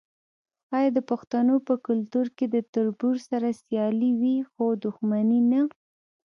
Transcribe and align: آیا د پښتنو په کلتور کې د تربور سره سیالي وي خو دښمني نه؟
آیا 0.77 0.89
د 0.93 0.99
پښتنو 1.09 1.55
په 1.67 1.73
کلتور 1.87 2.27
کې 2.37 2.45
د 2.49 2.55
تربور 2.73 3.15
سره 3.29 3.57
سیالي 3.61 4.11
وي 4.21 4.37
خو 4.51 4.65
دښمني 4.83 5.41
نه؟ 5.51 5.61